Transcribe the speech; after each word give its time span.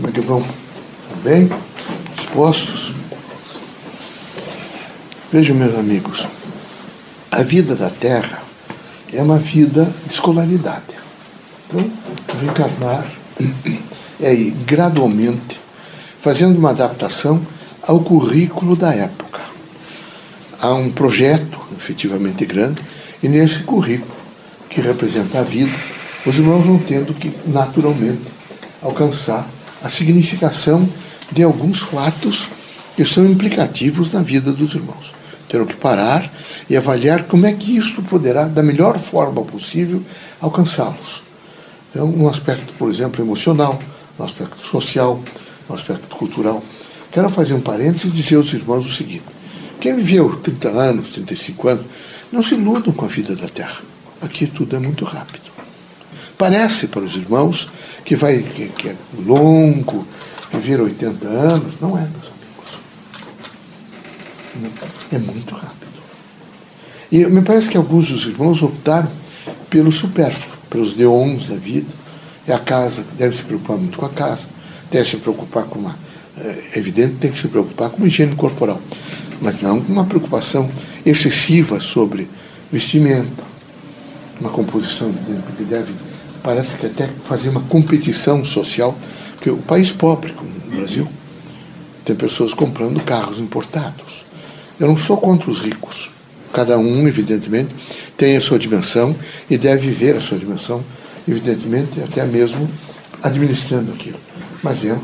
Como 0.00 0.08
é 0.08 0.12
que 0.12 0.20
vão? 0.22 0.42
Bem? 1.22 1.50
Dispostos? 2.16 2.90
Vejam, 5.30 5.54
meus 5.54 5.78
amigos, 5.78 6.26
a 7.30 7.42
vida 7.42 7.76
da 7.76 7.90
Terra 7.90 8.42
é 9.12 9.20
uma 9.20 9.36
vida 9.36 9.92
de 10.06 10.14
escolaridade. 10.14 10.94
Então, 11.68 11.92
reencarnar 12.40 13.06
é 14.18 14.32
ir 14.32 14.52
gradualmente 14.64 15.60
fazendo 16.22 16.56
uma 16.56 16.70
adaptação 16.70 17.46
ao 17.82 18.00
currículo 18.00 18.74
da 18.74 18.94
época. 18.94 19.42
Há 20.62 20.72
um 20.72 20.90
projeto 20.90 21.60
efetivamente 21.76 22.46
grande, 22.46 22.80
e 23.22 23.28
nesse 23.28 23.64
currículo, 23.64 24.16
que 24.70 24.80
representa 24.80 25.40
a 25.40 25.42
vida, 25.42 25.76
os 26.24 26.38
irmãos 26.38 26.64
vão 26.64 26.78
tendo 26.78 27.12
que, 27.12 27.30
naturalmente, 27.46 28.22
alcançar 28.80 29.46
a 29.82 29.88
significação 29.88 30.88
de 31.32 31.42
alguns 31.42 31.78
fatos 31.78 32.46
que 32.96 33.04
são 33.04 33.24
implicativos 33.26 34.12
na 34.12 34.22
vida 34.22 34.52
dos 34.52 34.74
irmãos. 34.74 35.12
Terão 35.48 35.66
que 35.66 35.74
parar 35.74 36.32
e 36.68 36.76
avaliar 36.76 37.24
como 37.24 37.46
é 37.46 37.52
que 37.52 37.76
isso 37.76 38.02
poderá, 38.02 38.46
da 38.46 38.62
melhor 38.62 38.98
forma 38.98 39.42
possível, 39.42 40.02
alcançá-los. 40.40 41.22
Então, 41.90 42.08
um 42.08 42.28
aspecto, 42.28 42.72
por 42.74 42.88
exemplo, 42.88 43.24
emocional, 43.24 43.80
um 44.18 44.24
aspecto 44.24 44.64
social, 44.64 45.20
um 45.68 45.74
aspecto 45.74 46.14
cultural. 46.14 46.62
Quero 47.10 47.28
fazer 47.28 47.54
um 47.54 47.60
parênteses 47.60 48.04
e 48.04 48.16
dizer 48.16 48.36
aos 48.36 48.52
irmãos 48.52 48.86
o 48.86 48.92
seguinte: 48.92 49.24
quem 49.80 49.96
viveu 49.96 50.36
30 50.36 50.68
anos, 50.68 51.08
35 51.14 51.68
anos, 51.68 51.86
não 52.30 52.42
se 52.42 52.54
iludam 52.54 52.92
com 52.92 53.04
a 53.04 53.08
vida 53.08 53.34
da 53.34 53.48
Terra. 53.48 53.80
Aqui 54.20 54.46
tudo 54.46 54.76
é 54.76 54.78
muito 54.78 55.04
rápido. 55.04 55.49
Parece 56.40 56.86
para 56.86 57.02
os 57.02 57.16
irmãos 57.16 57.68
que 58.02 58.16
vai 58.16 58.38
que, 58.38 58.68
que 58.68 58.88
é 58.88 58.96
longo, 59.26 60.06
viver 60.50 60.80
80 60.80 61.28
anos. 61.28 61.74
Não 61.78 61.98
é, 61.98 62.00
meus 62.00 62.32
amigos. 64.56 64.80
É 65.12 65.18
muito 65.18 65.54
rápido. 65.54 66.00
E 67.12 67.26
me 67.26 67.42
parece 67.42 67.68
que 67.68 67.76
alguns 67.76 68.08
dos 68.08 68.24
irmãos 68.24 68.62
optaram 68.62 69.10
pelo 69.68 69.92
supérfluo, 69.92 70.56
pelos 70.70 70.96
neons 70.96 71.46
da 71.46 71.56
vida. 71.56 71.92
É 72.48 72.54
a 72.54 72.58
casa, 72.58 73.04
deve 73.18 73.36
se 73.36 73.42
preocupar 73.42 73.76
muito 73.76 73.98
com 73.98 74.06
a 74.06 74.10
casa, 74.10 74.46
deve 74.90 75.10
se 75.10 75.18
preocupar 75.18 75.64
com 75.64 75.78
uma. 75.78 75.94
É 76.38 76.78
evidente, 76.78 77.16
tem 77.16 77.30
que 77.30 77.38
se 77.38 77.48
preocupar 77.48 77.90
com 77.90 78.06
higiene 78.06 78.34
corporal, 78.34 78.80
mas 79.42 79.60
não 79.60 79.78
com 79.82 79.92
uma 79.92 80.06
preocupação 80.06 80.70
excessiva 81.04 81.78
sobre 81.80 82.26
vestimenta, 82.72 83.44
uma 84.40 84.48
composição 84.48 85.12
que 85.58 85.64
deve 85.64 85.92
parece 86.42 86.76
que 86.76 86.86
até 86.86 87.08
fazer 87.24 87.48
uma 87.48 87.60
competição 87.62 88.44
social, 88.44 88.96
porque 89.36 89.50
o 89.50 89.58
país 89.58 89.92
pobre, 89.92 90.32
como 90.32 90.50
o 90.50 90.76
Brasil, 90.76 91.08
tem 92.04 92.16
pessoas 92.16 92.54
comprando 92.54 93.00
carros 93.04 93.38
importados. 93.38 94.24
Eu 94.78 94.88
não 94.88 94.96
sou 94.96 95.16
contra 95.16 95.50
os 95.50 95.60
ricos. 95.60 96.10
Cada 96.52 96.78
um, 96.78 97.06
evidentemente, 97.06 97.74
tem 98.16 98.36
a 98.36 98.40
sua 98.40 98.58
dimensão 98.58 99.14
e 99.48 99.56
deve 99.56 99.88
viver 99.88 100.16
a 100.16 100.20
sua 100.20 100.38
dimensão, 100.38 100.82
evidentemente, 101.28 102.00
até 102.00 102.24
mesmo 102.24 102.68
administrando 103.22 103.92
aquilo. 103.92 104.18
Mas 104.62 104.84
é 104.84 104.96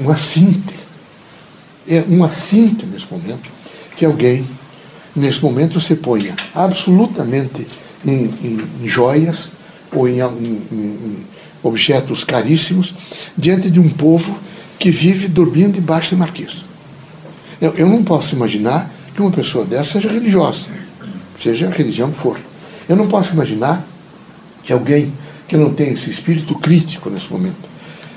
um 0.00 0.10
assinte. 0.10 0.74
É 1.88 2.04
um 2.08 2.22
assinte 2.22 2.86
nesse 2.86 3.06
momento 3.10 3.50
que 3.96 4.04
alguém, 4.04 4.46
nesse 5.14 5.42
momento, 5.42 5.80
se 5.80 5.96
ponha 5.96 6.34
absolutamente 6.54 7.66
em, 8.04 8.24
em, 8.42 8.60
em 8.82 8.88
joias, 8.88 9.50
ou 9.92 10.08
em, 10.08 10.20
em, 10.20 10.62
em 10.72 11.18
objetos 11.62 12.24
caríssimos 12.24 12.94
diante 13.36 13.70
de 13.70 13.80
um 13.80 13.88
povo 13.88 14.36
que 14.78 14.90
vive 14.90 15.28
dormindo 15.28 15.74
debaixo 15.74 16.10
de 16.10 16.16
marquês. 16.16 16.64
Eu, 17.60 17.72
eu 17.74 17.88
não 17.88 18.04
posso 18.04 18.34
imaginar 18.34 18.92
que 19.14 19.20
uma 19.22 19.30
pessoa 19.30 19.64
dessa 19.64 19.92
seja 19.92 20.10
religiosa, 20.10 20.66
seja 21.42 21.68
a 21.68 21.70
religião 21.70 22.10
que 22.10 22.18
for. 22.18 22.38
Eu 22.88 22.96
não 22.96 23.08
posso 23.08 23.32
imaginar 23.32 23.86
que 24.62 24.72
alguém 24.72 25.12
que 25.48 25.56
não 25.56 25.72
tem 25.72 25.92
esse 25.92 26.10
espírito 26.10 26.54
crítico 26.56 27.08
nesse 27.08 27.32
momento, 27.32 27.68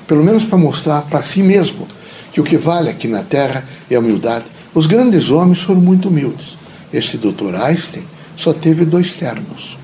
pelo 0.06 0.22
menos 0.22 0.44
para 0.44 0.58
mostrar 0.58 1.02
para 1.02 1.22
si 1.22 1.42
mesmo 1.42 1.86
que 2.32 2.40
o 2.40 2.44
que 2.44 2.56
vale 2.56 2.90
aqui 2.90 3.08
na 3.08 3.22
Terra 3.22 3.64
é 3.90 3.94
a 3.94 4.00
humildade. 4.00 4.44
Os 4.74 4.86
grandes 4.86 5.30
homens 5.30 5.60
foram 5.60 5.80
muito 5.80 6.08
humildes. 6.08 6.56
Esse 6.92 7.16
doutor 7.16 7.54
Einstein 7.54 8.04
só 8.36 8.52
teve 8.52 8.84
dois 8.84 9.14
ternos. 9.14 9.79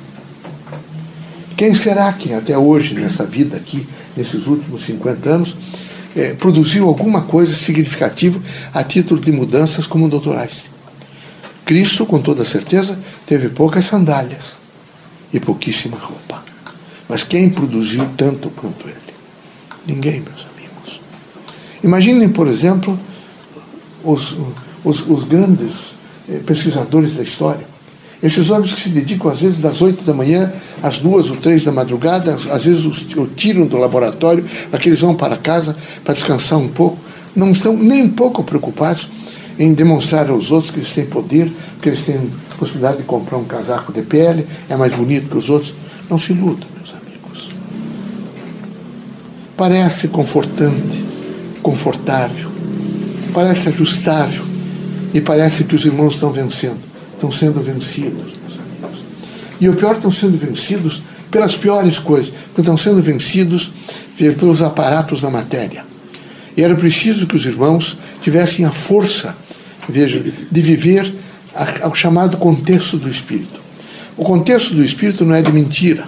Quem 1.56 1.72
será 1.72 2.12
que 2.12 2.34
até 2.34 2.56
hoje, 2.56 2.94
nessa 2.94 3.24
vida 3.24 3.56
aqui, 3.56 3.86
nesses 4.14 4.46
últimos 4.46 4.84
50 4.84 5.30
anos, 5.30 5.56
é, 6.14 6.34
produziu 6.34 6.86
alguma 6.86 7.22
coisa 7.22 7.56
significativa 7.56 8.40
a 8.74 8.84
título 8.84 9.20
de 9.20 9.32
mudanças 9.32 9.86
como. 9.86 10.06
Einstein? 10.06 10.70
Cristo, 11.64 12.06
com 12.06 12.20
toda 12.20 12.44
certeza, 12.44 12.98
teve 13.26 13.48
poucas 13.48 13.86
sandálias 13.86 14.52
e 15.32 15.40
pouquíssima 15.40 15.96
roupa. 15.96 16.44
Mas 17.08 17.24
quem 17.24 17.50
produziu 17.50 18.06
tanto 18.16 18.50
quanto 18.50 18.86
ele? 18.86 18.96
Ninguém, 19.86 20.20
meus 20.20 20.46
amigos. 20.54 21.00
Imaginem, 21.82 22.28
por 22.28 22.46
exemplo, 22.46 22.98
os, 24.04 24.36
os, 24.84 25.08
os 25.08 25.24
grandes 25.24 25.72
eh, 26.28 26.40
pesquisadores 26.46 27.16
da 27.16 27.22
história. 27.22 27.66
Esses 28.22 28.48
homens 28.50 28.72
que 28.72 28.80
se 28.80 28.88
dedicam, 28.88 29.30
às 29.30 29.40
vezes, 29.40 29.58
das 29.58 29.82
8 29.82 30.02
da 30.02 30.14
manhã 30.14 30.50
às 30.82 30.98
duas 30.98 31.30
ou 31.30 31.36
três 31.36 31.64
da 31.64 31.72
madrugada, 31.72 32.36
às 32.50 32.64
vezes 32.64 32.84
o 33.14 33.26
tiram 33.26 33.66
do 33.66 33.76
laboratório 33.76 34.42
para 34.70 34.80
que 34.80 34.88
eles 34.88 35.00
vão 35.00 35.14
para 35.14 35.36
casa 35.36 35.76
para 36.02 36.14
descansar 36.14 36.58
um 36.58 36.68
pouco, 36.68 36.98
não 37.34 37.52
estão 37.52 37.76
nem 37.76 38.04
um 38.04 38.10
pouco 38.10 38.42
preocupados 38.42 39.08
em 39.58 39.74
demonstrar 39.74 40.30
aos 40.30 40.50
outros 40.50 40.70
que 40.70 40.78
eles 40.78 40.90
têm 40.92 41.04
poder, 41.04 41.52
que 41.80 41.88
eles 41.88 42.00
têm 42.00 42.30
possibilidade 42.58 42.98
de 42.98 43.02
comprar 43.02 43.36
um 43.36 43.44
casaco 43.44 43.92
de 43.92 44.02
pele, 44.02 44.46
é 44.68 44.76
mais 44.76 44.94
bonito 44.94 45.28
que 45.28 45.36
os 45.36 45.50
outros. 45.50 45.74
Não 46.08 46.18
se 46.18 46.32
iludam, 46.32 46.68
meus 46.76 46.94
amigos. 46.94 47.50
Parece 49.56 50.08
confortante, 50.08 51.04
confortável, 51.62 52.50
parece 53.34 53.68
ajustável 53.68 54.44
e 55.12 55.20
parece 55.20 55.64
que 55.64 55.74
os 55.74 55.84
irmãos 55.84 56.14
estão 56.14 56.32
vencendo 56.32 56.95
estão 57.16 57.32
sendo 57.32 57.60
vencidos, 57.60 58.34
meus 58.42 58.58
amigos. 58.58 59.04
E 59.60 59.68
o 59.68 59.74
pior, 59.74 59.94
estão 59.94 60.12
sendo 60.12 60.38
vencidos 60.38 61.02
pelas 61.30 61.56
piores 61.56 61.98
coisas, 61.98 62.30
porque 62.30 62.60
estão 62.60 62.76
sendo 62.76 63.02
vencidos 63.02 63.70
pelos 64.16 64.62
aparatos 64.62 65.20
da 65.20 65.30
matéria. 65.30 65.84
E 66.56 66.62
era 66.62 66.74
preciso 66.74 67.26
que 67.26 67.36
os 67.36 67.44
irmãos 67.44 67.98
tivessem 68.22 68.64
a 68.64 68.70
força, 68.70 69.36
veja, 69.88 70.24
de 70.50 70.60
viver 70.60 71.12
o 71.90 71.94
chamado 71.94 72.36
contexto 72.36 72.96
do 72.96 73.08
espírito. 73.08 73.60
O 74.16 74.24
contexto 74.24 74.74
do 74.74 74.82
espírito 74.82 75.24
não 75.24 75.34
é 75.34 75.42
de 75.42 75.52
mentira, 75.52 76.06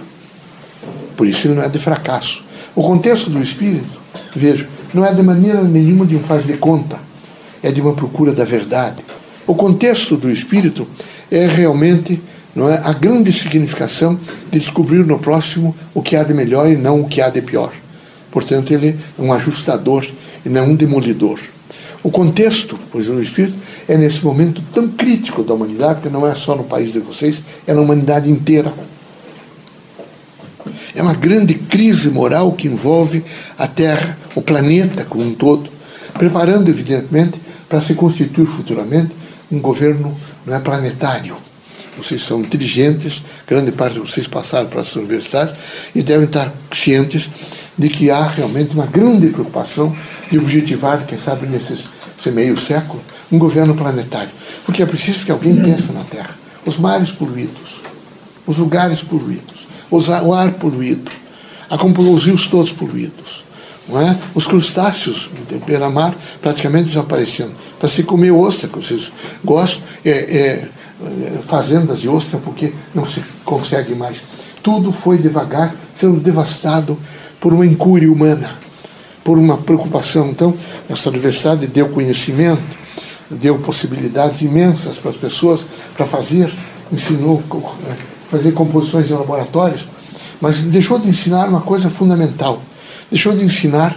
por 1.15 1.27
isso 1.27 1.47
ele 1.47 1.55
não 1.55 1.63
é 1.63 1.69
de 1.69 1.77
fracasso. 1.77 2.43
O 2.75 2.81
contexto 2.81 3.29
do 3.29 3.41
espírito, 3.41 3.99
veja, 4.35 4.67
não 4.93 5.05
é 5.05 5.13
de 5.13 5.21
maneira 5.21 5.61
nenhuma 5.63 6.05
de 6.05 6.15
um 6.15 6.19
faz 6.19 6.45
de 6.45 6.53
conta, 6.53 6.97
é 7.61 7.71
de 7.71 7.81
uma 7.81 7.93
procura 7.93 8.31
da 8.31 8.45
verdade 8.45 9.03
o 9.49 9.55
contexto 9.55 10.15
do 10.15 10.29
espírito 10.29 10.87
é 11.31 11.47
realmente 11.47 12.21
não 12.55 12.69
é, 12.69 12.79
a 12.83 12.93
grande 12.93 13.33
significação 13.33 14.19
de 14.51 14.59
descobrir 14.59 15.03
no 15.03 15.17
próximo 15.17 15.75
o 15.91 16.03
que 16.03 16.15
há 16.15 16.23
de 16.23 16.35
melhor 16.35 16.69
e 16.69 16.75
não 16.75 17.01
o 17.01 17.07
que 17.07 17.19
há 17.19 17.31
de 17.31 17.41
pior. 17.41 17.73
Portanto, 18.29 18.71
ele 18.71 18.89
é 18.89 18.95
um 19.19 19.33
ajustador 19.33 20.05
e 20.45 20.49
não 20.49 20.67
um 20.67 20.75
demolidor. 20.75 21.39
O 22.03 22.11
contexto, 22.11 22.77
pois 22.91 23.09
o 23.09 23.19
espírito, 23.19 23.57
é 23.87 23.97
nesse 23.97 24.23
momento 24.23 24.61
tão 24.71 24.87
crítico 24.87 25.43
da 25.43 25.55
humanidade, 25.55 25.95
porque 25.95 26.09
não 26.15 26.27
é 26.27 26.35
só 26.35 26.55
no 26.55 26.65
país 26.65 26.93
de 26.93 26.99
vocês, 26.99 27.41
é 27.65 27.73
na 27.73 27.81
humanidade 27.81 28.29
inteira. 28.29 28.71
É 30.93 31.01
uma 31.01 31.15
grande 31.15 31.55
crise 31.55 32.09
moral 32.09 32.51
que 32.51 32.67
envolve 32.67 33.23
a 33.57 33.67
Terra, 33.67 34.15
o 34.35 34.43
planeta 34.43 35.05
como 35.05 35.23
um 35.23 35.33
todo, 35.33 35.71
preparando, 36.13 36.69
evidentemente, 36.69 37.41
para 37.67 37.81
se 37.81 37.95
constituir 37.95 38.45
futuramente 38.45 39.17
um 39.51 39.59
governo 39.59 40.15
não 40.45 40.55
é 40.55 40.59
planetário. 40.59 41.35
Vocês 41.97 42.21
são 42.21 42.41
inteligentes, 42.41 43.21
grande 43.45 43.71
parte 43.71 43.93
de 43.93 43.99
vocês 43.99 44.25
passaram 44.25 44.69
para 44.69 44.81
as 44.81 44.95
universidades 44.95 45.55
e 45.93 46.01
devem 46.01 46.25
estar 46.25 46.53
cientes 46.71 47.29
de 47.77 47.89
que 47.89 48.09
há 48.09 48.25
realmente 48.27 48.73
uma 48.73 48.85
grande 48.85 49.27
preocupação 49.27 49.95
de 50.31 50.37
objetivar, 50.37 51.05
quem 51.05 51.17
sabe 51.17 51.47
nesse, 51.47 51.83
meio 52.31 52.57
século, 52.57 53.01
um 53.31 53.37
governo 53.37 53.75
planetário. 53.75 54.29
Porque 54.65 54.81
é 54.81 54.85
preciso 54.85 55.25
que 55.25 55.31
alguém 55.31 55.55
pense 55.57 55.91
na 55.91 56.03
Terra. 56.03 56.37
Os 56.65 56.77
mares 56.77 57.11
poluídos, 57.11 57.81
os 58.45 58.57
lugares 58.57 59.01
poluídos, 59.01 59.67
o 59.91 60.33
ar 60.33 60.51
poluído, 60.53 61.11
os 61.69 62.25
rios 62.25 62.47
todos 62.47 62.71
poluídos 62.71 63.48
não 63.89 63.99
é? 63.99 64.15
Os 64.35 64.45
crustáceos 64.45 65.29
de 65.49 65.57
beira-mar 65.57 66.15
praticamente 66.41 66.89
desaparecendo. 66.89 67.51
Para 67.79 67.89
se 67.89 68.03
comer 68.03 68.31
ostra, 68.31 68.69
que 68.69 68.75
vocês 68.75 69.11
gostam, 69.43 69.81
é, 70.05 70.09
é, 70.09 70.69
é, 71.01 71.39
fazendas 71.47 71.99
de 71.99 72.07
ostra, 72.07 72.37
porque 72.37 72.71
não 72.93 73.05
se 73.05 73.21
consegue 73.43 73.95
mais. 73.95 74.21
Tudo 74.61 74.91
foi 74.91 75.17
devagar 75.17 75.75
sendo 75.99 76.19
devastado 76.19 76.97
por 77.39 77.53
uma 77.53 77.65
incúria 77.65 78.11
humana, 78.11 78.55
por 79.23 79.37
uma 79.37 79.57
preocupação. 79.57 80.29
Então, 80.29 80.53
essa 80.89 81.09
universidade 81.09 81.67
deu 81.67 81.89
conhecimento, 81.89 82.61
deu 83.29 83.57
possibilidades 83.59 84.41
imensas 84.41 84.97
para 84.97 85.11
as 85.11 85.17
pessoas 85.17 85.61
para 85.95 86.05
fazer, 86.05 86.53
ensinou 86.91 87.43
a 87.89 88.29
fazer 88.29 88.51
composições 88.51 89.09
em 89.09 89.13
laboratórios, 89.13 89.87
mas 90.41 90.59
deixou 90.59 90.99
de 90.99 91.09
ensinar 91.09 91.49
uma 91.49 91.61
coisa 91.61 91.89
fundamental. 91.89 92.61
Deixou 93.11 93.35
de 93.35 93.43
ensinar 93.43 93.95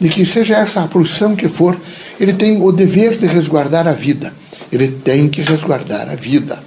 de 0.00 0.08
que 0.08 0.26
seja 0.26 0.56
essa 0.56 0.82
a 0.82 0.88
profissão 0.88 1.36
que 1.36 1.48
for, 1.48 1.78
ele 2.18 2.32
tem 2.32 2.60
o 2.62 2.72
dever 2.72 3.16
de 3.16 3.26
resguardar 3.26 3.86
a 3.86 3.92
vida. 3.92 4.32
Ele 4.72 4.88
tem 4.88 5.28
que 5.28 5.40
resguardar 5.42 6.08
a 6.08 6.14
vida. 6.14 6.58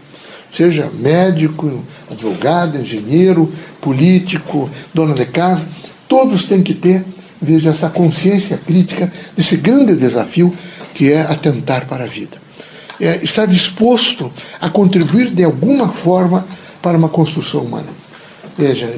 Seja 0.56 0.90
médico, 0.98 1.84
advogado, 2.10 2.78
engenheiro, 2.78 3.52
político, 3.82 4.70
dona 4.94 5.14
de 5.14 5.26
casa, 5.26 5.68
todos 6.08 6.46
têm 6.46 6.64
que 6.64 6.74
ter, 6.74 7.04
veja, 7.42 7.70
essa 7.70 7.90
consciência 7.90 8.58
crítica 8.58 9.12
desse 9.36 9.58
grande 9.58 9.96
desafio 9.96 10.54
que 10.94 11.12
é 11.12 11.22
atentar 11.22 11.86
para 11.86 12.06
a 12.06 12.08
vida. 12.08 12.38
É, 13.00 13.24
estar 13.24 13.46
disposto 13.46 14.32
a 14.60 14.70
contribuir 14.70 15.30
de 15.30 15.44
alguma 15.44 15.90
forma 15.90 16.48
para 16.82 16.98
uma 16.98 17.10
construção 17.10 17.62
humana. 17.62 17.90
Veja, 18.58 18.92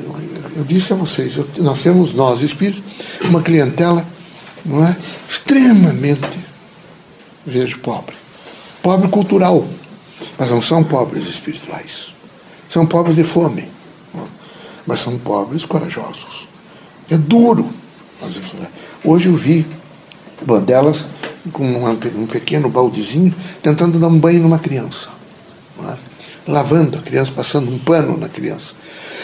eu, 0.59 0.65
disse 0.65 0.93
a 0.93 0.95
vocês, 0.95 1.37
eu, 1.37 1.47
nós 1.59 1.81
temos, 1.81 2.13
nós 2.13 2.41
espíritos, 2.41 2.83
uma 3.21 3.41
clientela 3.41 4.05
não 4.65 4.85
é, 4.85 4.95
extremamente, 5.27 6.27
vejo, 7.45 7.79
pobre. 7.79 8.15
Pobre 8.83 9.07
cultural, 9.07 9.65
mas 10.37 10.49
não 10.49 10.61
são 10.61 10.83
pobres 10.83 11.27
espirituais. 11.27 12.13
São 12.69 12.85
pobres 12.85 13.15
de 13.15 13.23
fome, 13.23 13.67
é? 14.15 14.19
mas 14.85 14.99
são 14.99 15.17
pobres 15.17 15.65
corajosos. 15.65 16.47
É 17.09 17.17
duro. 17.17 17.67
É. 18.21 18.67
Hoje 19.03 19.27
eu 19.27 19.35
vi 19.35 19.65
uma 20.45 20.59
delas 20.59 21.05
com 21.51 21.65
um 21.65 22.27
pequeno 22.27 22.69
baldezinho 22.69 23.33
tentando 23.61 23.97
dar 23.97 24.07
um 24.07 24.19
banho 24.19 24.41
numa 24.41 24.59
criança. 24.59 25.09
É? 25.83 25.95
Lavando 26.47 26.97
a 26.97 27.01
criança, 27.01 27.31
passando 27.31 27.71
um 27.71 27.79
pano 27.79 28.17
na 28.17 28.29
criança. 28.29 28.73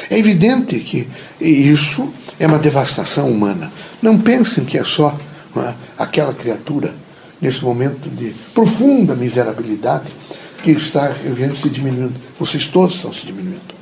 É 0.10 0.18
evidente 0.18 0.80
que 0.80 1.08
isso 1.40 2.12
é 2.40 2.48
uma 2.48 2.60
devastação 2.60 3.30
humana. 3.30 3.72
Não 4.02 4.20
pensem 4.20 4.66
que 4.66 4.78
é 4.78 4.84
só 4.84 5.18
é? 5.58 5.74
aquela 5.98 6.34
criatura, 6.34 6.94
nesse 7.42 7.64
momento 7.64 8.10
de 8.10 8.36
profunda 8.54 9.16
miserabilidade, 9.16 10.06
que 10.64 10.72
está 10.72 11.14
se 11.14 11.70
diminuindo. 11.70 12.16
Vocês 12.40 12.66
todos 12.66 12.96
estão 12.96 13.14
se 13.14 13.26
diminuindo. 13.26 13.76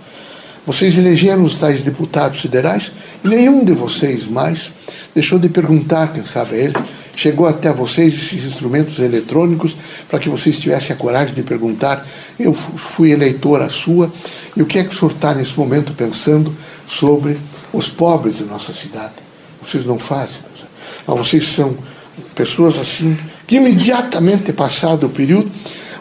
Vocês 0.65 0.97
elegeram 0.97 1.43
os 1.43 1.55
tais 1.55 1.81
deputados 1.81 2.39
federais 2.39 2.91
e 3.23 3.27
nenhum 3.27 3.65
de 3.65 3.73
vocês 3.73 4.25
mais 4.25 4.71
deixou 5.13 5.37
de 5.37 5.49
perguntar, 5.49 6.13
quem 6.13 6.23
sabe 6.23 6.55
a 6.55 6.57
ele, 6.57 6.75
chegou 7.15 7.47
até 7.47 7.71
vocês 7.71 8.13
esses 8.13 8.45
instrumentos 8.45 8.99
eletrônicos 8.99 9.75
para 10.09 10.19
que 10.19 10.29
vocês 10.29 10.59
tivessem 10.59 10.95
a 10.95 10.95
coragem 10.95 11.35
de 11.35 11.43
perguntar. 11.43 12.05
Eu 12.39 12.53
fui 12.53 13.11
eleitora 13.11 13.69
sua 13.69 14.11
e 14.55 14.61
o 14.61 14.65
que 14.65 14.79
é 14.79 14.83
que 14.83 14.93
o 14.93 14.97
senhor 14.97 15.11
está 15.11 15.33
nesse 15.33 15.57
momento 15.57 15.93
pensando 15.93 16.53
sobre 16.87 17.37
os 17.71 17.87
pobres 17.87 18.37
de 18.37 18.43
nossa 18.43 18.73
cidade? 18.73 19.13
Vocês 19.61 19.85
não 19.85 19.99
fazem. 19.99 20.37
Mas 21.07 21.17
vocês 21.17 21.47
são 21.47 21.77
pessoas 22.35 22.77
assim 22.77 23.17
que 23.47 23.55
imediatamente 23.55 24.53
passado 24.53 25.07
o 25.07 25.09
período 25.09 25.51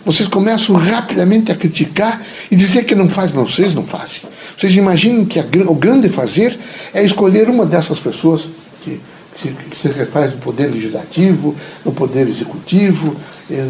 vocês 0.05 0.29
começam 0.29 0.75
rapidamente 0.75 1.53
a 1.53 1.55
criticar 1.55 2.21
e 2.51 2.57
dizer 2.57 2.85
que 2.85 2.95
não 2.95 3.09
faz, 3.09 3.33
mas 3.33 3.55
vocês 3.55 3.75
não 3.75 3.85
fazem. 3.85 4.23
Vocês 4.59 4.75
imaginam 4.75 5.25
que 5.25 5.39
a, 5.39 5.47
o 5.69 5.75
grande 5.75 6.09
fazer 6.09 6.59
é 6.93 7.05
escolher 7.05 7.49
uma 7.49 7.65
dessas 7.65 7.99
pessoas 7.99 8.49
que, 8.81 9.01
que 9.35 9.77
se 9.77 9.89
refaz 9.89 10.33
no 10.33 10.39
poder 10.39 10.71
legislativo, 10.71 11.55
no 11.85 11.93
poder 11.93 12.29
executivo, 12.29 13.17
eh, 13.51 13.67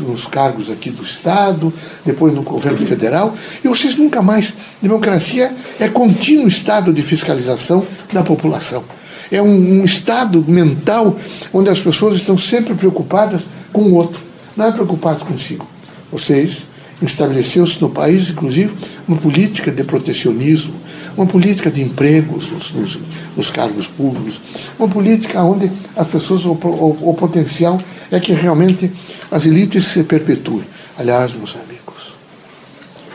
nos, 0.00 0.26
cargos 0.26 0.70
aqui 0.70 0.90
do 0.90 1.02
Estado, 1.02 1.72
depois 2.04 2.34
no 2.34 2.42
governo 2.42 2.78
federal, 2.78 3.34
e 3.62 3.68
vocês 3.68 3.96
nunca 3.96 4.22
mais. 4.22 4.52
Democracia 4.80 5.54
é 5.78 5.88
contínuo 5.88 6.48
estado 6.48 6.92
de 6.92 7.02
fiscalização 7.02 7.86
da 8.12 8.22
população. 8.22 8.82
É 9.30 9.40
um, 9.40 9.80
um 9.80 9.84
estado 9.84 10.44
mental 10.46 11.16
onde 11.52 11.70
as 11.70 11.80
pessoas 11.80 12.16
estão 12.16 12.36
sempre 12.36 12.74
preocupadas 12.74 13.42
com 13.72 13.82
o 13.82 13.94
outro, 13.94 14.22
não 14.56 14.66
é 14.66 14.72
preocupadas 14.72 15.22
consigo. 15.22 15.66
Vocês 16.10 16.62
estabeleceu-se 17.00 17.80
no 17.80 17.90
país, 17.90 18.30
inclusive, 18.30 18.72
uma 19.08 19.16
política 19.16 19.70
de 19.70 19.82
protecionismo, 19.84 20.74
uma 21.16 21.26
política 21.26 21.70
de 21.70 21.82
empregos 21.82 22.50
nos, 22.50 22.72
nos, 22.72 22.98
nos 23.36 23.50
cargos 23.50 23.86
públicos, 23.86 24.40
uma 24.78 24.88
política 24.88 25.42
onde 25.42 25.70
as 25.96 26.06
pessoas, 26.08 26.44
o, 26.44 26.52
o, 26.52 27.10
o, 27.10 27.14
potencial 27.14 27.80
é 28.10 28.18
que 28.18 28.32
realmente 28.32 28.90
as 29.30 29.44
elites 29.46 29.84
se 29.86 30.02
perpetuem. 30.04 30.64
Aliás, 30.98 31.32
meus 31.34 31.54
amigos, 31.54 32.14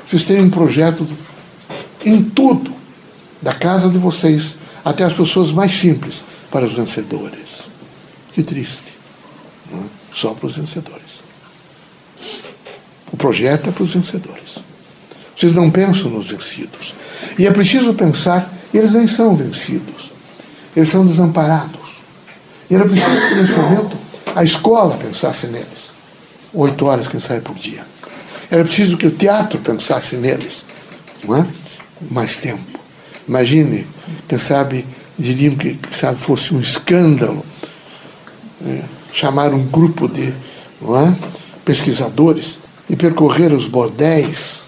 vocês 0.05 0.23
têm 0.23 0.41
um 0.41 0.49
projeto 0.49 1.07
em 2.05 2.23
tudo, 2.23 2.73
da 3.41 3.53
casa 3.53 3.89
de 3.89 3.97
vocês 3.97 4.55
até 4.83 5.03
as 5.03 5.13
pessoas 5.13 5.51
mais 5.51 5.71
simples, 5.71 6.23
para 6.49 6.65
os 6.65 6.73
vencedores. 6.73 7.63
Que 8.33 8.41
triste. 8.41 8.95
É? 9.73 9.83
Só 10.13 10.33
para 10.33 10.47
os 10.47 10.55
vencedores. 10.55 11.21
O 13.11 13.17
projeto 13.17 13.69
é 13.69 13.71
para 13.71 13.83
os 13.83 13.93
vencedores. 13.93 14.59
Vocês 15.35 15.53
não 15.53 15.69
pensam 15.69 16.09
nos 16.09 16.27
vencidos. 16.27 16.95
E 17.37 17.45
é 17.45 17.51
preciso 17.51 17.93
pensar, 17.93 18.53
eles 18.73 18.91
nem 18.91 19.07
são 19.07 19.35
vencidos. 19.35 20.11
Eles 20.75 20.89
são 20.89 21.05
desamparados. 21.05 21.97
E 22.69 22.75
era 22.75 22.85
preciso 22.85 23.27
que 23.29 23.35
nesse 23.35 23.53
momento 23.53 23.97
a 24.35 24.43
escola 24.43 24.97
pensasse 24.97 25.47
neles. 25.47 25.87
Oito 26.53 26.85
horas, 26.85 27.07
quem 27.07 27.19
sabe, 27.19 27.41
por 27.41 27.55
dia. 27.55 27.85
Era 28.49 28.63
preciso 28.63 28.97
que 28.97 29.07
o 29.07 29.11
teatro 29.11 29.59
pensasse 29.59 30.15
neles. 30.15 30.63
Não 31.23 31.37
é? 31.37 31.47
Mais 32.09 32.37
tempo. 32.37 32.79
Imagine, 33.27 33.85
quem 34.27 34.37
sabe, 34.37 34.85
diriam 35.17 35.55
que, 35.55 35.77
sabe, 35.91 36.17
fosse 36.19 36.53
um 36.53 36.59
escândalo 36.59 37.45
é, 38.65 38.83
chamar 39.13 39.53
um 39.53 39.63
grupo 39.63 40.07
de 40.07 40.27
é? 40.27 40.33
pesquisadores 41.65 42.59
e 42.89 42.95
percorrer 42.95 43.51
os 43.51 43.67
bordéis 43.67 44.66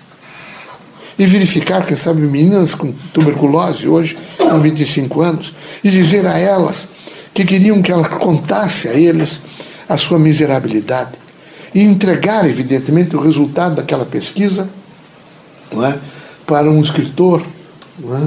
e 1.19 1.25
verificar, 1.25 1.85
quem 1.85 1.97
sabe, 1.97 2.21
meninas 2.21 2.73
com 2.73 2.93
tuberculose 3.13 3.85
hoje, 3.87 4.17
com 4.37 4.59
25 4.59 5.21
anos, 5.21 5.53
e 5.83 5.91
dizer 5.91 6.25
a 6.25 6.39
elas 6.39 6.87
que 7.33 7.43
queriam 7.43 7.81
que 7.81 7.91
ela 7.91 8.07
contasse 8.07 8.87
a 8.87 8.93
eles 8.93 9.41
a 9.87 9.97
sua 9.97 10.17
miserabilidade 10.17 11.11
e 11.75 11.81
entregar, 11.81 12.49
evidentemente, 12.49 13.17
o 13.17 13.19
resultado 13.19 13.75
daquela 13.75 14.05
pesquisa 14.05 14.69
não 15.71 15.85
é, 15.85 15.97
para 16.47 16.71
um 16.71 16.81
escritor, 16.81 17.43
não 17.99 18.17
é, 18.17 18.21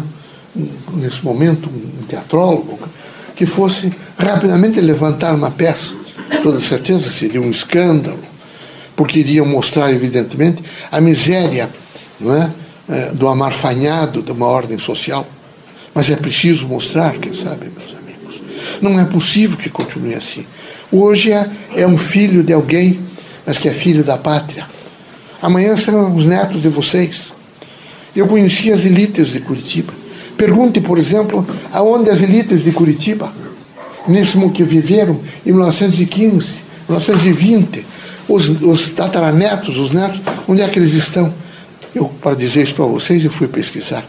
nesse 0.95 1.25
momento, 1.25 1.69
um 1.69 2.05
teatrólogo, 2.07 2.79
que 3.35 3.47
fosse 3.47 3.91
rapidamente 4.19 4.81
levantar 4.81 5.35
uma 5.35 5.51
peça. 5.51 5.95
Toda 6.43 6.61
certeza 6.61 7.11
seria 7.11 7.41
um 7.41 7.51
escândalo 7.51 8.21
porque 8.95 9.21
iriam 9.21 9.47
mostrar, 9.47 9.91
evidentemente, 9.91 10.63
a 10.91 11.01
miséria 11.01 11.69
não 12.21 12.35
é, 12.35 12.51
é, 12.93 13.11
do 13.13 13.27
amarfanhado 13.27 14.23
de 14.23 14.33
uma 14.33 14.47
ordem 14.47 14.79
social. 14.79 15.27
Mas 15.95 16.11
é 16.11 16.17
preciso 16.17 16.67
mostrar, 16.67 17.13
quem 17.19 17.35
sabe, 17.35 17.71
meus 17.77 17.97
amigos. 17.99 18.43
Não 18.81 19.01
é 19.01 19.05
possível 19.05 19.57
que 19.57 19.71
continue 19.71 20.15
assim. 20.15 20.47
Hoje 20.91 21.33
é, 21.33 21.49
é 21.75 21.87
um 21.87 21.97
filho 21.97 22.43
de 22.43 22.53
alguém, 22.53 23.01
mas 23.47 23.59
que 23.59 23.69
é 23.69 23.73
filho 23.73 24.05
da 24.05 24.17
pátria. 24.17 24.67
Amanhã 25.41 25.77
serão 25.77 26.15
os 26.15 26.25
netos 26.25 26.63
de 26.63 26.69
vocês. 26.69 27.33
Eu 28.15 28.27
conheci 28.27 28.71
as 28.71 28.85
elites 28.85 29.29
de 29.29 29.41
Curitiba. 29.41 29.93
Pergunte, 30.37 30.81
por 30.81 30.99
exemplo, 30.99 31.47
aonde 31.73 32.11
as 32.11 32.21
elites 32.21 32.63
de 32.63 32.73
Curitiba, 32.73 33.33
nesse 34.07 34.39
que 34.51 34.65
viveram 34.65 35.21
em 35.47 35.53
1915, 35.53 36.55
1920, 36.89 37.87
os, 38.29 38.49
os 38.63 38.89
tataranetos, 38.89 39.79
os 39.79 39.91
netos, 39.91 40.21
onde 40.47 40.63
é 40.63 40.69
que 40.69 40.79
eles 40.79 40.93
estão? 40.93 41.33
Eu, 41.95 42.07
para 42.21 42.35
dizer 42.35 42.63
isso 42.63 42.75
para 42.75 42.87
vocês, 42.87 43.25
eu 43.25 43.31
fui 43.31 43.49
pesquisar. 43.49 44.05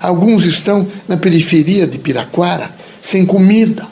Alguns 0.00 0.44
estão 0.44 0.86
na 1.08 1.16
periferia 1.16 1.86
de 1.86 1.98
Piraquara, 1.98 2.70
sem 3.02 3.24
comida. 3.24 3.86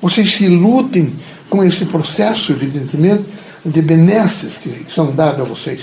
Vocês 0.00 0.32
se 0.32 0.44
iludem 0.44 1.14
com 1.48 1.62
esse 1.64 1.84
processo, 1.84 2.52
evidentemente, 2.52 3.24
de 3.64 3.82
benesses 3.82 4.54
que 4.62 4.86
são 4.94 5.14
dados 5.14 5.40
a 5.40 5.44
vocês. 5.44 5.82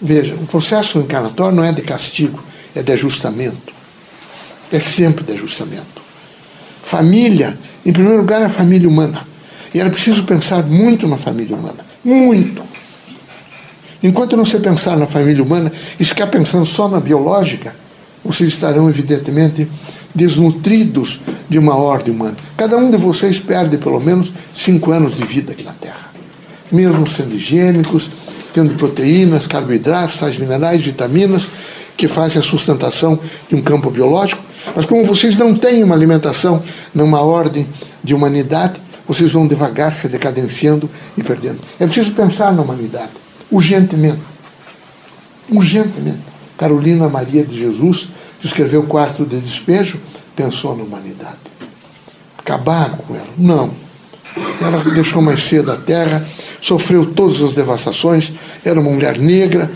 Veja, 0.00 0.34
o 0.34 0.46
processo 0.46 0.98
encarnatório 0.98 1.56
não 1.56 1.62
é 1.62 1.72
de 1.72 1.82
castigo, 1.82 2.42
é 2.74 2.82
de 2.82 2.92
ajustamento. 2.92 3.72
É 4.72 4.80
sempre 4.80 5.24
de 5.24 5.32
ajustamento. 5.32 6.00
Família, 6.82 7.58
em 7.84 7.92
primeiro 7.92 8.18
lugar, 8.18 8.40
é 8.40 8.46
a 8.46 8.50
família 8.50 8.88
humana. 8.88 9.26
E 9.74 9.78
era 9.80 9.90
preciso 9.90 10.24
pensar 10.24 10.64
muito 10.64 11.06
na 11.06 11.16
família 11.16 11.54
humana. 11.54 11.84
Muito. 12.04 12.62
Enquanto 14.02 14.36
não 14.36 14.44
se 14.44 14.58
pensar 14.58 14.96
na 14.96 15.06
família 15.06 15.42
humana 15.42 15.70
e 15.98 16.04
ficar 16.04 16.26
pensando 16.26 16.64
só 16.64 16.88
na 16.88 17.00
biológica, 17.00 17.74
vocês 18.24 18.50
estarão, 18.50 18.88
evidentemente, 18.88 19.68
desnutridos 20.14 21.20
de 21.48 21.58
uma 21.58 21.76
ordem 21.76 22.14
humana. 22.14 22.36
Cada 22.56 22.76
um 22.76 22.90
de 22.90 22.96
vocês 22.96 23.38
perde 23.38 23.78
pelo 23.78 24.00
menos 24.00 24.32
cinco 24.54 24.90
anos 24.90 25.16
de 25.16 25.24
vida 25.24 25.52
aqui 25.52 25.64
na 25.64 25.72
Terra. 25.72 26.10
Mesmo 26.70 27.06
sendo 27.06 27.34
higiênicos, 27.34 28.10
tendo 28.52 28.74
proteínas, 28.74 29.46
carboidratos, 29.46 30.16
sais 30.16 30.38
minerais, 30.38 30.82
vitaminas, 30.82 31.48
que 31.96 32.08
fazem 32.08 32.40
a 32.40 32.44
sustentação 32.44 33.18
de 33.48 33.54
um 33.54 33.62
campo 33.62 33.90
biológico. 33.90 34.42
Mas 34.74 34.84
como 34.84 35.04
vocês 35.04 35.38
não 35.38 35.54
têm 35.54 35.82
uma 35.82 35.94
alimentação 35.94 36.62
numa 36.94 37.20
ordem 37.20 37.66
de 38.02 38.14
humanidade, 38.14 38.80
vocês 39.06 39.32
vão 39.32 39.46
devagar 39.46 39.94
se 39.94 40.08
decadenciando 40.08 40.88
e 41.16 41.22
perdendo. 41.22 41.58
É 41.78 41.84
preciso 41.84 42.12
pensar 42.12 42.52
na 42.52 42.62
humanidade, 42.62 43.10
urgentemente. 43.50 44.20
Urgentemente. 45.48 46.20
Carolina 46.56 47.08
Maria 47.08 47.44
de 47.44 47.58
Jesus, 47.58 48.08
que 48.40 48.46
escreveu 48.46 48.82
Quarto 48.84 49.24
de 49.24 49.40
Despejo, 49.40 49.98
pensou 50.36 50.76
na 50.76 50.84
humanidade. 50.84 51.36
Acabaram 52.38 52.96
com 52.96 53.14
ela? 53.14 53.28
Não. 53.36 53.70
Ela 54.60 54.84
deixou 54.92 55.20
mais 55.20 55.42
cedo 55.42 55.72
a 55.72 55.76
terra, 55.76 56.24
sofreu 56.60 57.06
todas 57.06 57.42
as 57.42 57.54
devastações, 57.54 58.32
era 58.64 58.78
uma 58.78 58.90
mulher 58.90 59.18
negra, 59.18 59.70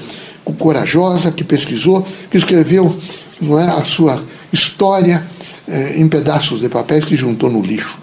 corajosa, 0.58 1.32
que 1.32 1.42
pesquisou, 1.42 2.06
que 2.30 2.36
escreveu 2.36 2.94
não 3.40 3.58
é, 3.58 3.66
a 3.66 3.84
sua 3.84 4.20
história 4.52 5.26
eh, 5.66 5.94
em 5.96 6.06
pedaços 6.08 6.60
de 6.60 6.68
papéis 6.68 7.04
que 7.04 7.16
juntou 7.16 7.50
no 7.50 7.62
lixo. 7.62 7.98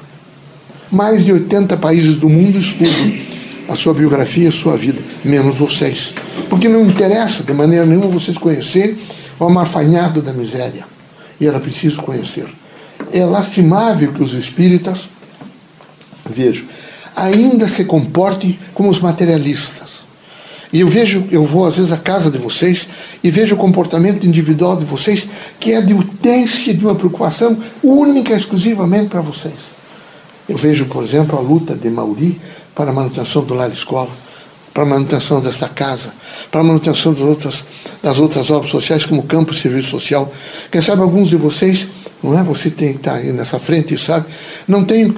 Mais 0.92 1.24
de 1.24 1.32
80 1.32 1.78
países 1.78 2.16
do 2.18 2.28
mundo 2.28 2.60
estudam 2.60 3.13
a 3.72 3.75
sua 3.75 3.94
biografia, 3.94 4.50
a 4.50 4.51
sua 4.51 4.75
vida, 4.78 5.01
menos 5.24 5.58
vocês. 5.58 6.13
Porque 6.50 6.68
não 6.68 6.86
interessa 6.86 7.44
de 7.44 7.54
maneira 7.54 7.86
nenhuma 7.86 8.08
vocês 8.08 8.38
conhecerem 8.38 8.98
o 9.40 9.46
amarfanhado 9.46 10.22
da 10.22 10.34
miséria. 10.34 10.86
E 11.40 11.48
era 11.48 11.60
preciso 11.60 12.01
conhecer. 12.01 12.48
É 13.13 13.25
lastimável 13.25 14.12
que 14.12 14.22
os 14.22 14.34
espíritas, 14.34 15.10
vejo, 16.30 16.66
ainda 17.16 17.68
se 17.68 17.86
comportem 17.86 18.60
como 18.74 18.90
os 18.90 19.00
materialistas. 19.00 20.01
E 20.74 20.82
eu 20.82 20.88
vejo, 20.88 21.25
eu 21.32 21.46
vou 21.46 21.66
às 21.66 21.75
vezes 21.75 21.92
à 21.92 21.98
casa 21.98 22.32
de 22.32 22.38
vocês 22.38 22.88
e 23.24 23.30
vejo 23.30 23.56
o 23.56 23.58
comportamento 23.58 24.25
individual 24.25 24.78
de 24.78 24.86
vocês 24.86 25.28
que 25.60 25.74
é 25.74 25.82
de 25.82 25.94
utência 25.94 26.74
de 26.74 26.86
uma 26.86 26.96
preocupação 26.96 27.58
única 27.84 28.34
exclusivamente 28.34 29.10
para 29.10 29.22
vocês. 29.22 29.72
Eu 30.48 30.58
vejo, 30.58 30.86
por 30.86 31.04
exemplo, 31.04 31.38
a 31.38 31.42
luta 31.42 31.75
de 31.75 31.90
Mauri 31.90 32.40
para 32.75 32.92
a 32.92 32.94
manutenção 32.94 33.44
do 33.44 33.54
lar 33.54 33.70
escola, 33.72 34.10
para 34.74 34.84
a 34.84 34.86
manutenção 34.86 35.42
desta 35.42 35.68
casa, 35.68 36.13
para 36.50 36.62
a 36.62 36.63
manutenção 36.63 37.13
das 37.13 37.22
outras, 37.22 37.63
das 38.01 38.20
outras 38.20 38.50
obras 38.50 38.72
sociais, 38.72 39.06
como 39.06 39.24
campo 39.24 39.54
serviço 39.54 39.90
social. 39.90 40.32
Quem 40.72 40.82
sabe 40.82 41.01
alguns 41.01 41.30
de 41.30 41.36
vocês, 41.36 41.86
não 42.24 42.38
é? 42.38 42.44
Você 42.44 42.70
tem 42.70 42.94
que 42.94 43.00
estar 43.00 43.16
aí 43.16 43.34
nessa 43.34 43.60
frente, 43.60 43.98
sabe? 43.98 44.28
Não 44.68 44.86
tem, 44.86 45.13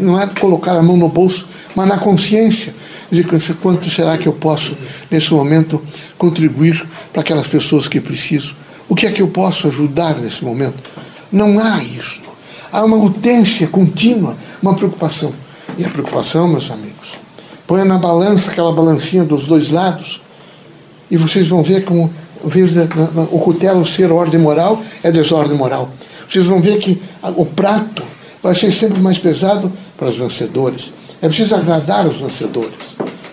não 0.00 0.20
é 0.20 0.26
colocar 0.26 0.76
a 0.76 0.82
mão 0.82 0.96
no 0.96 1.08
bolso, 1.08 1.46
mas 1.74 1.88
na 1.88 1.98
consciência 1.98 2.74
de 3.10 3.24
quanto 3.54 3.90
será 3.90 4.18
que 4.18 4.26
eu 4.26 4.32
posso, 4.32 4.76
nesse 5.10 5.32
momento, 5.32 5.82
contribuir 6.18 6.86
para 7.12 7.22
aquelas 7.22 7.46
pessoas 7.46 7.88
que 7.88 8.00
precisam. 8.00 8.54
O 8.88 8.94
que 8.94 9.06
é 9.06 9.10
que 9.10 9.22
eu 9.22 9.28
posso 9.28 9.68
ajudar 9.68 10.16
nesse 10.16 10.44
momento? 10.44 10.76
Não 11.30 11.58
há 11.58 11.82
isso. 11.82 12.20
Há 12.70 12.84
uma 12.84 12.96
utência 12.96 13.66
contínua, 13.66 14.36
uma 14.62 14.74
preocupação. 14.74 15.32
E 15.78 15.84
a 15.84 15.88
preocupação, 15.88 16.48
meus 16.48 16.70
amigos, 16.70 17.14
ponha 17.66 17.84
na 17.84 17.98
balança 17.98 18.50
aquela 18.50 18.72
balanchinha 18.72 19.24
dos 19.24 19.46
dois 19.46 19.70
lados 19.70 20.20
e 21.10 21.16
vocês 21.16 21.48
vão 21.48 21.62
ver 21.62 21.84
como, 21.84 22.10
o 23.30 23.38
cutelo 23.38 23.86
ser 23.86 24.10
ordem 24.12 24.40
moral, 24.40 24.82
é 25.02 25.10
desordem 25.10 25.56
moral. 25.56 25.90
Vocês 26.28 26.46
vão 26.46 26.60
ver 26.60 26.78
que 26.78 27.00
o 27.36 27.46
prato 27.46 28.02
vai 28.42 28.54
ser 28.54 28.70
sempre 28.72 29.00
mais 29.00 29.18
pesado 29.18 29.72
para 29.96 30.08
os 30.08 30.16
vencedores. 30.16 30.92
É 31.22 31.28
preciso 31.28 31.54
agradar 31.54 32.06
os 32.06 32.18
vencedores. 32.18 32.74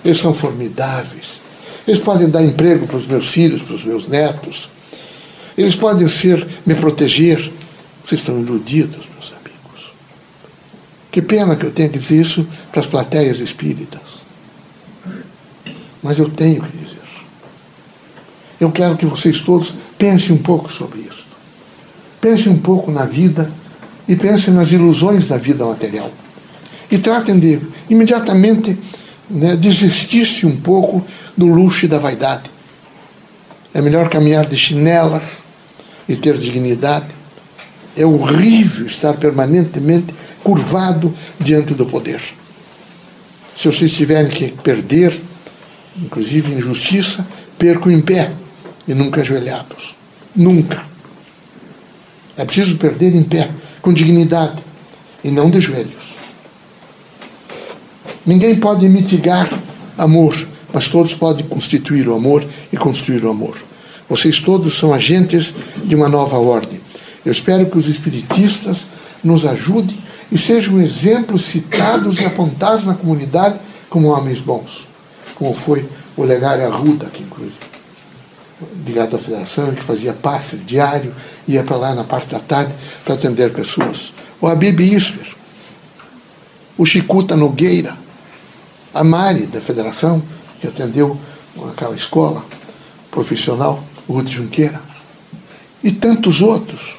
Eles 0.04 0.20
são 0.20 0.34
formidáveis. 0.34 1.42
Eles 1.88 2.00
podem 2.00 2.30
dar 2.30 2.44
emprego 2.44 2.88
para 2.88 2.98
os 2.98 3.06
meus 3.06 3.28
filhos, 3.28 3.62
para 3.62 3.76
os 3.76 3.84
meus 3.84 4.08
netos. 4.08 4.70
Eles 5.58 5.76
podem 5.76 6.08
ser 6.08 6.46
me 6.66 6.76
proteger. 6.76 7.38
Vocês 8.06 8.22
estão 8.22 8.40
iludidos, 8.40 9.08
meus 9.14 9.28
amigos. 9.28 9.35
Que 11.16 11.22
pena 11.22 11.56
que 11.56 11.66
eu 11.66 11.72
tenha 11.72 11.88
que 11.88 11.98
dizer 11.98 12.18
isso 12.18 12.46
para 12.74 12.82
as 12.82 12.86
plateias 12.86 13.40
espíritas. 13.40 14.02
Mas 16.04 16.20
eu 16.20 16.30
tenho 16.30 16.62
que 16.62 16.78
dizer. 16.78 17.00
Eu 18.60 18.70
quero 18.70 18.98
que 18.98 19.06
vocês 19.06 19.40
todos 19.40 19.74
pensem 19.98 20.36
um 20.36 20.38
pouco 20.38 20.70
sobre 20.70 21.00
isso. 21.00 21.26
Pensem 22.20 22.52
um 22.52 22.58
pouco 22.58 22.92
na 22.92 23.06
vida 23.06 23.50
e 24.10 24.14
pensem 24.18 24.54
nas 24.54 24.74
ilusões 24.74 25.26
da 25.26 25.38
vida 25.38 25.64
material. 25.64 26.12
E 26.92 26.98
tratem 26.98 27.40
de 27.40 27.62
imediatamente 27.90 28.78
né, 29.30 29.56
desistir-se 29.56 30.46
um 30.46 30.58
pouco 30.58 31.02
do 31.38 31.46
luxo 31.46 31.86
e 31.86 31.88
da 31.88 31.98
vaidade. 31.98 32.52
É 33.74 33.82
melhor 33.82 34.10
caminhar 34.10 34.48
de 34.48 34.58
chinelas 34.58 35.24
e 36.10 36.18
ter 36.18 36.38
dignidade 36.38 37.08
é 37.96 38.06
horrível 38.06 38.86
estar 38.86 39.14
permanentemente 39.14 40.14
curvado 40.44 41.14
diante 41.40 41.74
do 41.74 41.86
poder. 41.86 42.22
Se 43.58 43.68
vocês 43.68 43.94
tiverem 43.94 44.30
que 44.30 44.50
perder, 44.62 45.18
inclusive 45.98 46.54
em 46.54 46.62
justiça, 46.62 47.26
percam 47.58 47.92
em 47.92 48.02
pé 48.02 48.32
e 48.88 48.94
nunca 48.94 49.22
ajoelhados. 49.22 49.96
Nunca. 50.36 50.84
É 52.38 52.44
preciso 52.44 52.76
perder 52.76 53.16
em 53.16 53.24
pé, 53.24 53.50
com 53.82 53.94
dignidade, 53.94 54.62
e 55.24 55.32
não 55.32 55.50
de 55.50 55.60
joelhos. 55.62 56.16
Ninguém 58.26 58.56
pode 58.56 58.88
mitigar 58.90 59.50
amor, 59.98 60.36
mas 60.74 60.88
todos 60.88 61.14
podem 61.14 61.48
constituir 61.48 62.08
o 62.08 62.16
amor 62.16 62.46
e 62.72 62.78
construir 62.78 63.24
o 63.24 63.30
amor. 63.30 63.58
Vocês 64.10 64.40
todos 64.40 64.78
são 64.78 64.94
agentes 64.94 65.54
de 65.84 65.96
uma 65.96 66.10
nova 66.10 66.38
ordem. 66.38 66.85
Eu 67.26 67.32
espero 67.32 67.66
que 67.66 67.78
os 67.78 67.88
espiritistas 67.88 68.80
nos 69.24 69.46
ajudem 69.46 69.98
e 70.32 70.38
sejam 70.38 70.80
exemplos 70.80 71.44
citados 71.44 72.20
e 72.20 72.26
apontados 72.26 72.86
na 72.86 72.94
comunidade 72.94 73.60
como 73.90 74.10
homens 74.10 74.40
bons, 74.40 74.88
como 75.36 75.54
foi 75.54 75.90
o 76.16 76.24
Legário 76.24 76.66
Arruda, 76.66 77.08
que 77.08 77.24
inclusive 77.24 77.76
ligado 78.86 79.16
à 79.16 79.20
federação, 79.20 79.74
que 79.74 79.84
fazia 79.84 80.14
passe 80.14 80.56
diário, 80.58 81.14
ia 81.48 81.64
para 81.64 81.76
lá 81.76 81.96
na 81.96 82.04
parte 82.04 82.32
da 82.32 82.40
tarde 82.40 82.74
para 83.04 83.16
atender 83.16 83.52
pessoas. 83.52 84.14
O 84.40 84.48
Habib 84.48 84.80
Isfer, 84.80 85.36
o 86.78 86.86
Chicuta 86.86 87.36
Nogueira, 87.36 87.98
a 88.94 89.04
Mari 89.04 89.48
da 89.48 89.60
federação, 89.60 90.22
que 90.62 90.68
atendeu 90.68 91.20
aquela 91.70 91.96
escola 91.96 92.46
profissional, 93.12 93.84
o 94.08 94.14
Ruth 94.14 94.30
Junqueira, 94.30 94.82
e 95.84 95.92
tantos 95.92 96.42
outros 96.42 96.98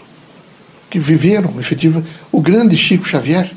que 0.91 0.99
viveram, 0.99 1.53
efetivamente, 1.59 2.09
o 2.31 2.41
grande 2.41 2.77
Chico 2.77 3.07
Xavier. 3.07 3.51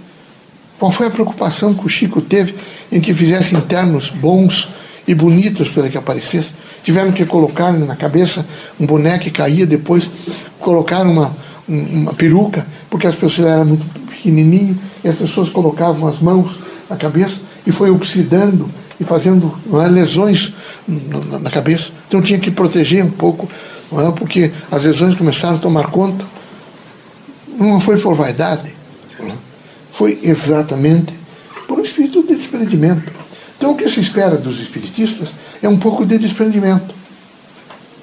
Qual 0.79 0.91
foi 0.91 1.07
a 1.07 1.09
preocupação 1.09 1.73
que 1.73 1.85
o 1.85 1.89
Chico 1.89 2.21
teve 2.21 2.55
em 2.91 3.01
que 3.01 3.13
fizesse 3.13 3.55
internos 3.55 4.09
bons 4.09 4.69
e 5.07 5.13
bonitos 5.13 5.67
para 5.69 5.89
que 5.89 5.97
aparecesse? 5.97 6.51
Tiveram 6.83 7.11
que 7.11 7.25
colocar 7.25 7.73
na 7.73 7.95
cabeça 7.95 8.45
um 8.79 8.85
boneco 8.85 9.25
que 9.25 9.31
caía, 9.31 9.65
depois 9.65 10.09
colocaram 10.59 11.11
uma, 11.11 11.35
uma 11.67 12.13
peruca, 12.13 12.65
porque 12.89 13.07
as 13.07 13.15
pessoas 13.15 13.47
eram 13.47 13.65
muito 13.65 13.85
pequenininho 14.09 14.77
e 15.03 15.09
as 15.09 15.15
pessoas 15.15 15.49
colocavam 15.49 16.07
as 16.07 16.19
mãos 16.19 16.59
na 16.89 16.95
cabeça 16.95 17.35
e 17.67 17.71
foi 17.71 17.91
oxidando 17.91 18.69
e 18.99 19.03
fazendo 19.03 19.53
é, 19.73 19.87
lesões 19.87 20.53
na, 20.87 21.39
na, 21.39 21.49
cabeça. 21.49 21.91
Então 22.07 22.21
tinha 22.21 22.39
que 22.39 22.51
proteger 22.51 23.03
um 23.03 23.11
pouco, 23.11 23.49
é, 23.93 24.11
porque 24.11 24.51
as 24.71 24.83
lesões 24.83 25.15
começaram 25.15 25.55
a 25.55 25.59
tomar 25.59 25.87
conta 25.87 26.25
não 27.67 27.79
foi 27.79 27.99
por 27.99 28.15
vaidade, 28.15 28.71
foi 29.91 30.19
exatamente 30.23 31.13
por 31.67 31.79
um 31.79 31.83
espírito 31.83 32.23
de 32.23 32.35
desprendimento. 32.35 33.11
Então, 33.57 33.71
o 33.71 33.75
que 33.75 33.89
se 33.89 33.99
espera 33.99 34.37
dos 34.37 34.59
espiritistas 34.61 35.29
é 35.61 35.67
um 35.67 35.77
pouco 35.77 36.05
de 36.05 36.17
desprendimento, 36.17 36.95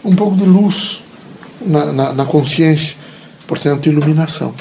um 0.04 0.14
pouco 0.14 0.36
de 0.36 0.44
luz 0.44 1.02
na, 1.60 1.92
na, 1.92 2.12
na 2.12 2.24
consciência, 2.26 2.94
portanto, 3.46 3.88
iluminação. 3.88 4.54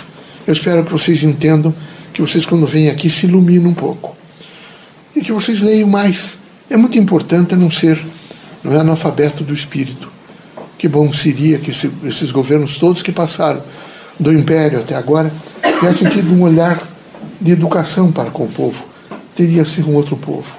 Eu 0.48 0.54
espero 0.54 0.86
que 0.86 0.92
vocês 0.92 1.24
entendam 1.24 1.74
que 2.14 2.22
vocês, 2.22 2.46
quando 2.46 2.66
vêm 2.66 2.90
aqui, 2.90 3.10
se 3.10 3.26
iluminem 3.26 3.68
um 3.68 3.74
pouco 3.74 4.16
e 5.14 5.22
que 5.22 5.32
vocês 5.34 5.62
leiam 5.62 5.90
mais. 5.90 6.38
É 6.70 6.78
muito 6.78 6.98
importante 6.98 7.56
não 7.56 7.70
ser 7.70 8.02
não 8.64 8.74
é 8.74 8.80
analfabeto 8.80 9.44
do 9.44 9.54
espírito. 9.54 10.12
Que 10.78 10.88
bom 10.88 11.12
seria 11.14 11.60
que 11.60 11.70
esses 11.70 12.32
governos 12.32 12.78
todos 12.78 13.04
que 13.04 13.12
passaram 13.12 13.62
do 14.20 14.32
Império 14.32 14.80
até 14.80 14.96
agora, 14.96 15.32
tivesse 15.80 16.10
tido 16.10 16.34
um 16.34 16.44
olhar 16.44 16.82
de 17.40 17.52
educação 17.52 18.12
para 18.12 18.32
com 18.32 18.46
o 18.46 18.52
povo, 18.52 18.84
teria 19.36 19.66
sido 19.66 19.90
um 19.90 19.96
outro 19.96 20.16
povo. 20.16 20.52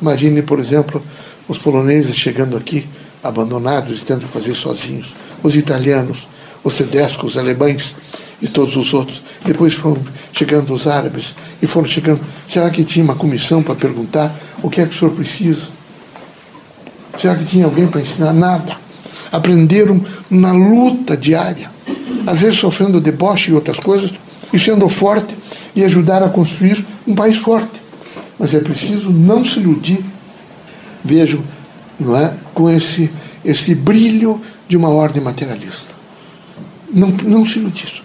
Imagine, 0.00 0.42
por 0.42 0.58
exemplo, 0.58 1.02
os 1.48 1.58
poloneses 1.58 2.16
chegando 2.16 2.56
aqui, 2.56 2.86
abandonados 3.22 3.98
e 3.98 4.04
tentando 4.04 4.28
fazer 4.28 4.54
sozinhos, 4.54 5.14
os 5.42 5.56
italianos, 5.56 6.28
os 6.62 6.74
tedescos, 6.74 7.32
os 7.32 7.38
alemães, 7.38 7.94
e 8.40 8.48
todos 8.48 8.76
os 8.76 8.94
outros. 8.94 9.22
Depois 9.44 9.74
foram 9.74 10.02
chegando 10.32 10.72
os 10.72 10.86
árabes 10.86 11.34
e 11.60 11.66
foram 11.66 11.86
chegando. 11.86 12.20
Será 12.48 12.70
que 12.70 12.84
tinha 12.84 13.04
uma 13.04 13.14
comissão 13.14 13.62
para 13.62 13.74
perguntar 13.74 14.34
o 14.62 14.70
que 14.70 14.80
é 14.80 14.86
que 14.86 14.94
o 14.94 14.98
senhor 14.98 15.12
precisa? 15.12 15.68
Será 17.20 17.34
que 17.34 17.44
tinha 17.44 17.64
alguém 17.64 17.86
para 17.88 18.00
ensinar? 18.00 18.32
Nada. 18.32 18.76
Aprenderam 19.30 20.00
na 20.30 20.52
luta 20.52 21.16
diária, 21.16 21.70
às 22.30 22.40
vezes 22.40 22.58
sofrendo 22.58 23.00
deboche 23.00 23.50
e 23.50 23.54
outras 23.54 23.78
coisas, 23.78 24.12
e 24.52 24.58
sendo 24.58 24.88
forte 24.88 25.36
e 25.74 25.84
ajudar 25.84 26.22
a 26.22 26.28
construir 26.28 26.84
um 27.06 27.14
país 27.14 27.36
forte. 27.36 27.80
Mas 28.38 28.54
é 28.54 28.60
preciso 28.60 29.10
não 29.10 29.44
se 29.44 29.58
iludir. 29.58 30.04
Vejo, 31.04 31.42
não 31.98 32.16
é, 32.16 32.34
com 32.54 32.70
esse 32.70 33.10
esse 33.44 33.74
brilho 33.74 34.40
de 34.68 34.76
uma 34.76 34.88
ordem 34.88 35.22
materialista. 35.22 35.94
Não, 36.92 37.08
não 37.08 37.46
se 37.46 37.58
iludir. 37.58 38.02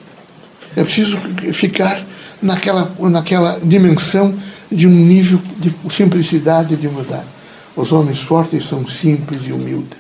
É 0.76 0.84
preciso 0.84 1.18
ficar 1.54 2.02
naquela, 2.42 2.94
naquela 3.00 3.60
dimensão 3.64 4.34
de 4.72 4.88
um 4.88 4.92
nível 4.92 5.40
de 5.58 5.74
simplicidade 5.94 6.74
e 6.74 6.78
de 6.78 6.88
humildade. 6.88 7.28
Os 7.76 7.92
homens 7.92 8.20
fortes 8.20 8.68
são 8.68 8.88
simples 8.88 9.42
e 9.46 9.52
humildes. 9.52 9.98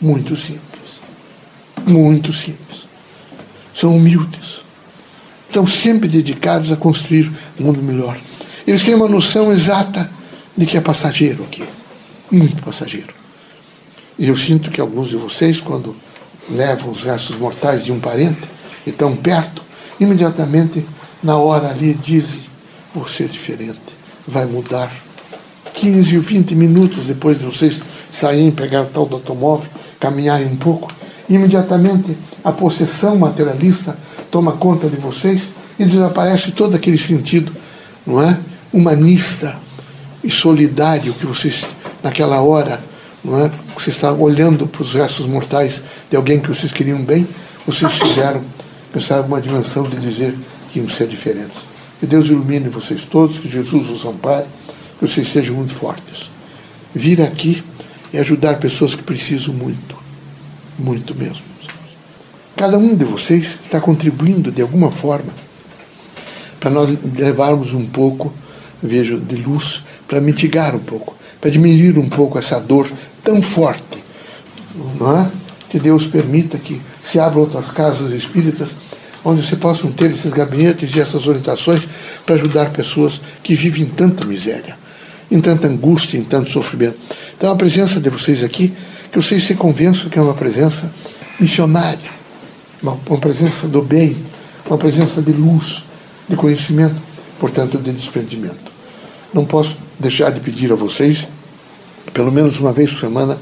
Muito 0.00 0.36
simples. 0.36 0.60
Muito 1.86 2.32
simples. 2.32 2.89
São 3.74 3.96
humildes. 3.96 4.60
Estão 5.48 5.66
sempre 5.66 6.08
dedicados 6.08 6.70
a 6.70 6.76
construir 6.76 7.30
um 7.58 7.64
mundo 7.64 7.82
melhor. 7.82 8.16
Eles 8.66 8.84
têm 8.84 8.94
uma 8.94 9.08
noção 9.08 9.52
exata 9.52 10.10
de 10.56 10.66
que 10.66 10.76
é 10.76 10.80
passageiro 10.80 11.44
aqui. 11.44 11.64
Muito 12.30 12.62
passageiro. 12.62 13.12
E 14.18 14.28
eu 14.28 14.36
sinto 14.36 14.70
que 14.70 14.80
alguns 14.80 15.08
de 15.08 15.16
vocês, 15.16 15.60
quando 15.60 15.96
levam 16.48 16.90
os 16.90 17.02
restos 17.02 17.36
mortais 17.36 17.84
de 17.84 17.90
um 17.90 17.98
parente 17.98 18.42
e 18.86 18.90
estão 18.90 19.16
perto, 19.16 19.62
imediatamente, 19.98 20.86
na 21.22 21.36
hora 21.36 21.70
ali, 21.70 21.94
dizem: 21.94 22.40
vou 22.94 23.08
ser 23.08 23.28
diferente, 23.28 23.80
vai 24.26 24.46
mudar. 24.46 24.90
15 25.74 26.16
ou 26.16 26.22
20 26.22 26.54
minutos 26.54 27.06
depois 27.06 27.38
de 27.38 27.44
vocês 27.44 27.80
saírem, 28.12 28.50
pegar 28.50 28.82
o 28.82 28.86
tal 28.86 29.06
do 29.06 29.16
automóvel, 29.16 29.68
caminharem 29.98 30.46
um 30.46 30.56
pouco, 30.56 30.92
imediatamente 31.30 32.16
a 32.42 32.50
possessão 32.50 33.16
materialista 33.16 33.96
toma 34.30 34.52
conta 34.52 34.88
de 34.88 34.96
vocês 34.96 35.42
e 35.78 35.84
desaparece 35.84 36.50
todo 36.50 36.74
aquele 36.74 36.98
sentido, 36.98 37.52
não 38.06 38.20
é? 38.20 38.38
Humanista 38.72 39.56
e 40.22 40.30
solidário 40.30 41.14
que 41.14 41.24
vocês, 41.24 41.64
naquela 42.02 42.40
hora, 42.40 42.80
não 43.24 43.38
é? 43.38 43.50
Você 43.74 43.90
está 43.90 44.12
olhando 44.12 44.66
para 44.66 44.82
os 44.82 44.92
restos 44.92 45.26
mortais 45.26 45.80
de 46.10 46.16
alguém 46.16 46.40
que 46.40 46.48
vocês 46.48 46.72
queriam 46.72 47.02
bem, 47.02 47.26
vocês 47.64 47.92
tiveram, 47.94 48.42
pensaram 48.92 49.26
uma 49.26 49.40
dimensão 49.40 49.84
de 49.84 49.96
dizer 49.96 50.36
que 50.72 50.80
iam 50.80 50.88
ser 50.88 51.06
diferentes. 51.06 51.56
Que 51.98 52.06
Deus 52.06 52.26
ilumine 52.26 52.68
vocês 52.68 53.04
todos, 53.04 53.38
que 53.38 53.48
Jesus 53.48 53.88
os 53.88 54.04
ampare, 54.04 54.46
que 54.98 55.06
vocês 55.06 55.28
sejam 55.28 55.54
muito 55.56 55.72
fortes. 55.72 56.30
Vir 56.94 57.22
aqui 57.22 57.62
e 58.12 58.18
ajudar 58.18 58.58
pessoas 58.58 58.94
que 58.94 59.02
precisam 59.02 59.54
muito, 59.54 59.96
muito 60.80 61.14
mesmo. 61.14 61.42
Cada 62.56 62.76
um 62.76 62.94
de 62.94 63.04
vocês 63.04 63.58
está 63.64 63.80
contribuindo 63.80 64.50
de 64.50 64.62
alguma 64.62 64.90
forma 64.90 65.32
para 66.58 66.70
nós 66.70 66.90
levarmos 67.16 67.72
um 67.72 67.86
pouco, 67.86 68.32
vejo, 68.82 69.18
de 69.18 69.36
luz, 69.36 69.82
para 70.06 70.20
mitigar 70.20 70.74
um 70.74 70.80
pouco 70.80 71.20
para 71.40 71.50
diminuir 71.50 71.98
um 71.98 72.08
pouco 72.08 72.38
essa 72.38 72.60
dor 72.60 72.90
tão 73.24 73.40
forte. 73.40 73.98
Não 74.98 75.20
é? 75.20 75.30
Que 75.68 75.78
Deus 75.78 76.06
permita 76.06 76.58
que 76.58 76.80
se 77.04 77.18
abram 77.18 77.40
outras 77.42 77.70
casas 77.70 78.12
espíritas 78.12 78.68
onde 79.24 79.46
se 79.46 79.56
possam 79.56 79.90
ter 79.92 80.10
esses 80.10 80.32
gabinetes 80.32 80.94
e 80.94 81.00
essas 81.00 81.26
orientações 81.26 81.86
para 82.24 82.34
ajudar 82.34 82.70
pessoas 82.70 83.20
que 83.42 83.54
vivem 83.54 83.82
em 83.82 83.86
tanta 83.86 84.24
miséria, 84.24 84.76
em 85.30 85.40
tanta 85.40 85.68
angústia, 85.68 86.18
em 86.18 86.24
tanto 86.24 86.50
sofrimento. 86.50 86.98
Então 87.36 87.52
a 87.52 87.56
presença 87.56 88.00
de 88.00 88.10
vocês 88.10 88.42
aqui, 88.42 88.72
vocês 89.20 89.44
se 89.44 89.54
convençam 89.54 90.08
que 90.08 90.18
é 90.18 90.22
uma 90.22 90.32
presença 90.32 90.90
missionária, 91.38 92.10
uma, 92.82 92.98
uma 93.06 93.18
presença 93.18 93.68
do 93.68 93.82
bem, 93.82 94.16
uma 94.66 94.78
presença 94.78 95.20
de 95.20 95.30
luz, 95.30 95.84
de 96.26 96.34
conhecimento, 96.36 96.96
portanto 97.38 97.76
de 97.76 97.92
desprendimento. 97.92 98.72
Não 99.34 99.44
posso 99.44 99.76
deixar 99.98 100.30
de 100.30 100.40
pedir 100.40 100.72
a 100.72 100.74
vocês, 100.74 101.28
pelo 102.14 102.32
menos 102.32 102.58
uma 102.58 102.72
vez 102.72 102.90
por 102.92 103.00
semana, 103.00 103.38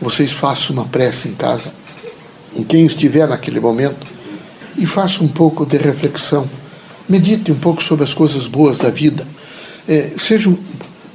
vocês 0.00 0.32
façam 0.32 0.74
uma 0.74 0.86
prece 0.86 1.28
em 1.28 1.34
casa, 1.34 1.72
em 2.56 2.64
quem 2.64 2.84
estiver 2.84 3.28
naquele 3.28 3.60
momento, 3.60 4.04
e 4.76 4.84
façam 4.86 5.24
um 5.24 5.28
pouco 5.28 5.64
de 5.64 5.76
reflexão. 5.76 6.50
Medite 7.08 7.52
um 7.52 7.58
pouco 7.58 7.80
sobre 7.80 8.04
as 8.04 8.12
coisas 8.12 8.48
boas 8.48 8.78
da 8.78 8.90
vida. 8.90 9.24
É, 9.88 10.14
sejam, 10.18 10.58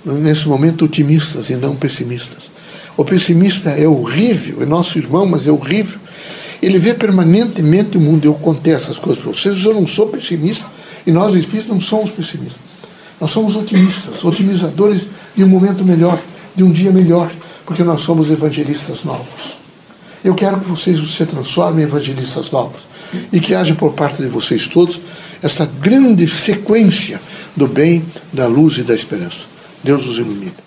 nesse 0.06 0.48
momento, 0.48 0.86
otimistas 0.86 1.50
e 1.50 1.56
não 1.56 1.76
pessimistas. 1.76 2.48
O 2.98 3.06
pessimista 3.06 3.70
é 3.70 3.88
horrível, 3.88 4.64
é 4.64 4.66
nosso 4.66 4.98
irmão, 4.98 5.26
mas 5.26 5.46
é 5.46 5.52
horrível. 5.52 6.00
Ele 6.62 6.80
vê 6.80 6.96
permanentemente 6.96 7.96
o 7.96 8.02
mundo. 8.02 8.26
Eu 8.26 8.34
contei 8.34 8.74
essas 8.74 8.98
coisas 8.98 9.24
para 9.24 9.32
vocês. 9.32 9.64
Eu 9.64 9.76
não 9.76 9.86
sou 9.86 10.08
pessimista 10.08 10.66
e 11.06 11.12
nós, 11.12 11.36
espíritos, 11.36 11.70
não 11.70 11.80
somos 11.80 12.10
pessimistas. 12.10 12.60
Nós 13.22 13.32
somos 13.32 13.56
otimistas, 13.56 14.24
otimizadores 14.24 15.08
de 15.36 15.44
um 15.44 15.48
momento 15.48 15.84
melhor, 15.84 16.20
de 16.56 16.64
um 16.64 16.72
dia 16.72 16.92
melhor, 16.92 17.32
porque 17.66 17.84
nós 17.84 18.02
somos 18.02 18.30
evangelistas 18.30 19.04
novos. 19.04 19.58
Eu 20.24 20.36
quero 20.36 20.60
que 20.60 20.70
vocês 20.70 21.00
se 21.16 21.26
transformem 21.26 21.86
em 21.86 21.88
evangelistas 21.88 22.52
novos 22.52 22.82
e 23.32 23.40
que 23.40 23.56
haja 23.56 23.76
por 23.76 23.94
parte 23.94 24.22
de 24.22 24.28
vocês 24.28 24.68
todos 24.68 25.00
esta 25.42 25.66
grande 25.66 26.28
sequência 26.28 27.22
do 27.56 27.68
bem, 27.68 28.04
da 28.34 28.48
luz 28.48 28.78
e 28.78 28.84
da 28.84 28.96
esperança. 28.96 29.46
Deus 29.84 30.06
os 30.06 30.18
ilumine. 30.18 30.67